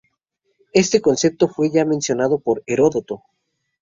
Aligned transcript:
Este 0.73 0.99
concepto 0.99 1.47
fue 1.47 1.69
ya 1.69 1.85
mencionado 1.85 2.39
por 2.39 2.63
Heródoto. 2.65 3.21